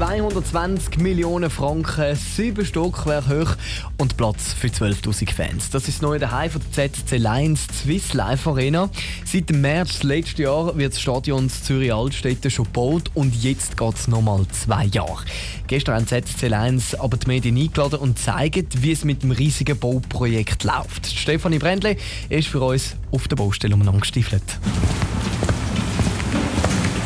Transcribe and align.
220 0.00 0.96
Millionen 0.96 1.50
Franken, 1.50 2.16
7 2.16 2.64
Stockwerk 2.64 3.28
hoch 3.28 3.54
und 3.98 4.16
Platz 4.16 4.54
für 4.54 4.68
12.000 4.68 5.30
Fans. 5.30 5.68
Das 5.68 5.88
ist 5.88 6.00
neue 6.00 6.18
Daheim 6.18 6.50
von 6.50 6.62
der 6.74 6.90
ZSC 6.90 7.18
Lions 7.18 7.66
Swiss 7.70 8.14
Life 8.14 8.48
Arena. 8.48 8.88
Seit 9.26 9.50
dem 9.50 9.60
März 9.60 10.02
letzten 10.02 10.40
Jahr 10.40 10.74
wird 10.78 10.94
das 10.94 11.02
Stadion 11.02 11.50
Zürich 11.50 11.92
Altstädte 11.92 12.48
schon 12.48 12.64
gebaut 12.64 13.10
und 13.12 13.34
jetzt 13.42 13.76
geht 13.76 13.94
es 13.94 14.08
nochmal 14.08 14.46
zwei 14.52 14.86
Jahre. 14.86 15.22
Gestern 15.66 15.96
haben 15.96 16.06
ZSC 16.06 16.48
Lions 16.48 16.94
aber 16.94 17.18
die 17.18 17.26
Medien 17.26 17.58
eingeladen 17.58 17.98
und 17.98 18.18
zeigen, 18.18 18.66
wie 18.78 18.92
es 18.92 19.04
mit 19.04 19.22
dem 19.22 19.32
riesigen 19.32 19.78
Bauprojekt 19.78 20.64
läuft. 20.64 21.08
Stefanie 21.08 21.58
Brändle 21.58 21.98
ist 22.30 22.48
für 22.48 22.62
uns 22.62 22.96
auf 23.12 23.28
der 23.28 23.36
Baustelle 23.36 23.74
umeinander 23.74 24.00
gestiefelt. 24.00 24.44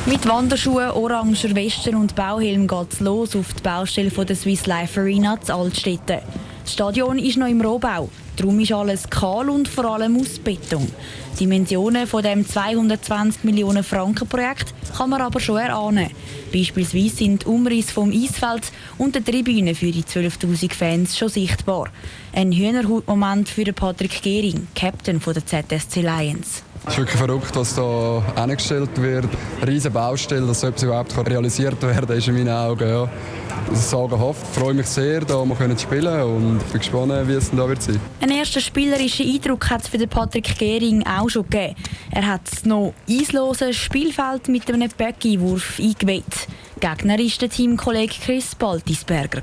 Mit 0.07 0.29
Wanderschuhen, 0.29 0.91
oranger 0.91 1.55
Weste 1.55 1.97
und 1.97 2.15
Bauhelm 2.15 2.69
geht 2.69 2.93
es 2.93 3.01
los 3.01 3.35
auf 3.35 3.55
die 3.55 3.63
Baustelle 3.63 4.11
der 4.11 4.37
Swiss 4.37 4.67
Life 4.67 5.01
Arena 5.01 5.41
zu 5.41 5.55
Altstädten. 5.55 6.19
Das 6.63 6.75
Stadion 6.75 7.19
ist 7.19 7.39
noch 7.39 7.49
im 7.49 7.63
Rohbau. 7.63 8.11
Darum 8.37 8.61
ist 8.61 8.73
alles 8.73 9.09
kahl 9.09 9.49
und 9.49 9.67
vor 9.67 9.87
allem 9.87 10.21
aus 10.21 10.39
Beton. 10.39 10.87
Die 11.33 11.39
Dimensionen 11.39 12.07
von 12.07 12.23
dem 12.23 12.47
220 12.47 13.45
Millionen 13.45 13.83
Franken 13.83 14.29
Projekt 14.29 14.75
kann 14.95 15.09
man 15.09 15.23
aber 15.23 15.41
schon 15.41 15.57
erahnen. 15.57 16.11
Beispielsweise 16.53 17.17
sind 17.17 17.43
die 17.43 17.47
Umrisse 17.47 17.95
vom 17.95 18.13
Eisfeld 18.13 18.73
und 18.99 19.15
der 19.15 19.25
Tribüne 19.25 19.75
für 19.75 19.91
die 19.91 20.05
12.000 20.05 20.75
Fans 20.75 21.17
schon 21.17 21.31
sichtbar. 21.31 21.89
Ein 22.35 22.53
Hühnerhautmoment 22.53 23.49
für 23.49 23.73
Patrick 23.73 24.21
Gehring, 24.21 24.69
Captain 24.75 25.19
der 25.19 25.47
ZSC 25.47 26.03
Lions. 26.03 26.63
Es 26.87 26.93
ist 26.93 26.99
wirklich 26.99 27.17
verrückt, 27.19 27.57
was 27.57 27.75
hier 27.75 28.23
angestellt 28.37 28.91
wird. 29.01 29.27
Eine 29.61 29.71
riesige 29.71 29.95
Baustelle, 29.95 30.47
dass 30.47 30.61
so 30.61 30.67
etwas 30.67 30.83
überhaupt 30.83 31.17
realisiert 31.27 31.81
werden 31.81 32.07
kann, 32.07 32.19
ist 32.19 32.29
in 32.29 32.35
meinen 32.35 32.51
Augen 32.51 32.87
ja, 32.87 33.09
sagenhaft. 33.73 34.43
Ich 34.53 34.61
freue 34.61 34.75
mich 34.75 34.87
sehr, 34.87 35.23
hier 35.27 35.45
mal 35.47 35.79
spielen 35.79 36.23
und 36.23 36.59
bin 36.71 36.79
gespannt, 36.79 37.13
wie 37.27 37.33
es 37.33 37.49
dann 37.49 37.59
da 37.59 37.69
wird 37.69 37.83
sein. 37.83 37.99
Ein 38.21 38.31
erster 38.31 38.61
spielerischer 38.61 39.25
Eindruck 39.25 39.71
hat 39.71 39.83
es 39.83 39.89
für 39.89 40.07
Patrick 40.07 40.59
Gehring 40.59 41.07
auch 41.07 41.31
schon 41.31 41.45
gegeben. 41.49 41.75
Er 42.11 42.27
hat 42.27 42.43
das 42.51 42.67
noch 42.67 42.93
einsloses 43.09 43.77
Spielfeld 43.77 44.49
mit 44.49 44.71
einem 44.71 44.91
Böcki-Wurf 44.91 45.81
eingeweiht. 45.81 46.49
Gegner 46.81 47.19
war 47.19 47.39
der 47.41 47.49
Teamkollege 47.49 48.15
Chris 48.23 48.55
Baltisberger. 48.55 49.43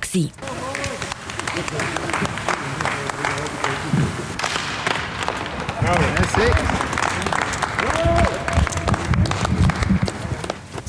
Bravo, 5.81 6.90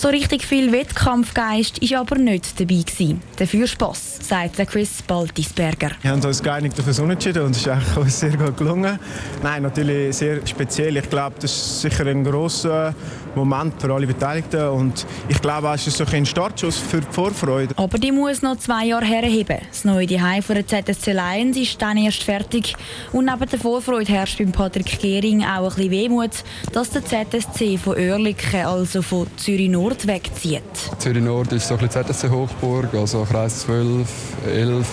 So 0.02 0.08
richtig 0.08 0.44
viel 0.44 0.72
Wettkampfgeist 0.72 1.80
war 1.80 2.00
aber 2.00 2.16
nicht 2.16 2.58
dabei 2.58 2.82
gewesen. 2.82 3.22
Dafür 3.36 3.68
Spass, 3.68 4.18
sagt 4.20 4.56
Chris 4.68 5.00
Baltisberger. 5.00 5.92
Wir 6.00 6.10
haben 6.10 6.20
uns 6.24 6.42
geeinigt 6.42 6.76
auf 6.80 6.88
ein 6.88 7.04
Unentschieden 7.04 7.44
und 7.44 7.52
es 7.52 7.58
ist 7.58 7.68
eigentlich 7.68 8.12
sehr 8.12 8.36
gut 8.36 8.56
gelungen. 8.56 8.98
Nein, 9.44 9.62
natürlich 9.62 10.16
sehr 10.16 10.44
speziell. 10.44 10.96
Ich 10.96 11.08
glaube, 11.08 11.36
das 11.38 11.52
ist 11.52 11.82
sicher 11.82 12.04
ein 12.06 12.24
grosser 12.24 12.92
Moment 13.36 13.80
für 13.80 13.94
alle 13.94 14.08
Beteiligten 14.08 14.66
und 14.70 15.06
ich 15.28 15.40
glaube, 15.40 15.70
es 15.72 15.86
ist 15.86 15.98
so 15.98 16.04
ein 16.04 16.26
Startschuss 16.26 16.78
für 16.78 17.00
die 17.00 17.06
Vorfreude. 17.08 17.72
Aber 17.76 17.96
die 17.96 18.10
muss 18.10 18.42
noch 18.42 18.56
zwei 18.56 18.86
Jahre 18.86 19.04
herheben. 19.04 19.58
Das 19.68 19.84
neue 19.84 20.08
Zuhause 20.08 20.62
der 20.62 20.66
ZSC 20.66 21.12
Lions 21.12 21.56
ist 21.56 21.80
dann 21.80 21.96
erst 21.96 22.24
fertig 22.24 22.74
und 23.12 23.26
neben 23.26 23.48
der 23.48 23.58
Vorfreude 23.60 24.12
herrscht 24.12 24.38
beim 24.38 24.50
Patrick 24.50 24.98
Gehring 25.00 25.44
auch 25.44 25.62
ein 25.62 25.68
bisschen 25.76 25.90
Wehmut, 25.92 26.30
dass 26.72 26.90
der 26.90 27.04
ZSC 27.04 27.78
von 27.78 27.94
Oerlikon, 27.96 28.66
also 28.66 29.00
von 29.00 29.28
Zürich 29.36 29.70
Nord, 29.70 29.91
wegzieht. 30.06 30.62
Zürich 30.98 31.22
Nord 31.22 31.52
ist 31.52 31.68
so 31.68 31.74
ein 31.74 31.86
bisschen 31.86 32.06
ZSC-Hochburg, 32.06 32.94
also 32.94 33.24
Kreis 33.24 33.60
12, 33.60 34.08
11 34.46 34.86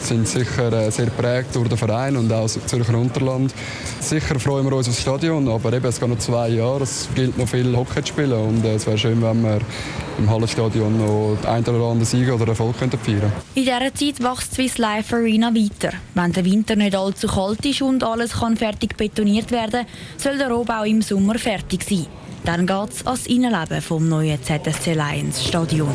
sind 0.00 0.28
sicher 0.28 0.72
äh, 0.72 0.90
sehr 0.90 1.06
geprägt 1.06 1.54
durch 1.54 1.68
den 1.68 1.76
Verein 1.76 2.16
und 2.16 2.32
auch 2.32 2.42
das 2.42 2.58
Zürcher 2.66 2.96
Unterland. 2.96 3.52
Sicher 4.00 4.38
freuen 4.38 4.64
wir 4.64 4.76
uns 4.76 4.88
aufs 4.88 5.00
Stadion, 5.00 5.48
aber 5.48 5.72
eben, 5.72 5.86
es 5.86 6.00
geht 6.00 6.08
noch 6.08 6.18
zwei 6.18 6.48
Jahre, 6.48 6.84
es 6.84 7.08
gilt 7.14 7.36
noch 7.36 7.48
viel 7.48 7.76
Hockey 7.76 8.02
zu 8.02 8.08
spielen 8.08 8.32
und 8.32 8.64
äh, 8.64 8.74
es 8.74 8.86
wäre 8.86 8.96
schön, 8.96 9.20
wenn 9.22 9.42
wir 9.42 9.58
im 10.18 10.30
Hallenstadion 10.30 10.98
noch 10.98 11.36
ein 11.46 11.62
oder 11.62 11.84
andere 11.84 12.04
Sieg 12.04 12.32
oder 12.32 12.48
Erfolg 12.48 12.78
könnten 12.78 12.98
feiern 12.98 13.32
In 13.54 13.64
dieser 13.64 13.94
Zeit 13.94 14.22
wächst 14.22 14.52
die 14.52 14.54
Swiss 14.54 14.78
Life 14.78 15.14
Arena 15.14 15.54
weiter. 15.54 15.96
Wenn 16.14 16.32
der 16.32 16.44
Winter 16.44 16.76
nicht 16.76 16.96
allzu 16.96 17.28
kalt 17.28 17.64
ist 17.66 17.82
und 17.82 18.02
alles 18.02 18.40
kann 18.40 18.56
fertig 18.56 18.96
betoniert 18.96 19.50
werden, 19.50 19.86
soll 20.16 20.38
der 20.38 20.50
Rohbau 20.50 20.84
im 20.84 21.02
Sommer 21.02 21.38
fertig 21.38 21.84
sein. 21.84 22.06
Dann 22.44 22.66
geht 22.66 22.90
es 22.90 23.06
ans 23.06 23.26
Innenleben 23.26 23.80
vom 23.82 24.08
neuen 24.08 24.42
ZSC 24.42 24.94
Lions 24.94 25.46
Stadion. 25.46 25.88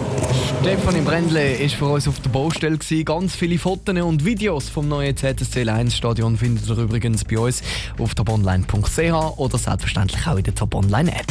Stefanie 0.62 1.02
Brändle 1.02 1.60
war 1.60 1.70
für 1.70 1.86
uns 1.86 2.08
auf 2.08 2.20
der 2.20 2.30
Baustelle. 2.30 2.78
Ganz 2.78 3.36
viele 3.36 3.58
Fotos 3.58 3.96
und 4.02 4.26
Videos 4.26 4.70
vom 4.70 4.88
neuen 4.88 5.16
ZSC 5.16 5.64
Lions 5.64 5.98
Stadion 5.98 6.38
findet 6.38 6.68
ihr 6.70 6.78
übrigens 6.78 7.24
bei 7.26 7.38
uns 7.38 7.62
auf 8.00 8.16
toponline.ch 8.16 9.38
oder 9.38 9.58
selbstverständlich 9.58 10.26
auch 10.28 10.38
in 10.38 10.44
der 10.44 10.56
Top 10.56 10.76
Online 10.76 11.12
App. 11.12 11.28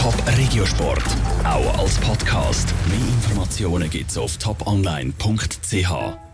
Top 0.00 0.14
Regiosport, 0.38 1.04
auch 1.44 1.78
als 1.78 1.98
Podcast. 1.98 2.72
Mehr 2.88 3.08
Informationen 3.08 3.90
gibt 3.90 4.10
es 4.10 4.16
auf 4.16 4.36
toponline.ch. 4.38 6.29